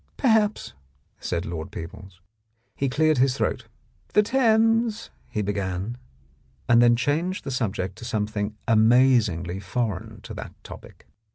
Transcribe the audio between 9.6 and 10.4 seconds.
foreign to